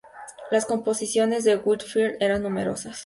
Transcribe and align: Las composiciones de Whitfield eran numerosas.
Las 0.49 0.65
composiciones 0.65 1.43
de 1.43 1.57
Whitfield 1.57 2.17
eran 2.19 2.41
numerosas. 2.41 2.97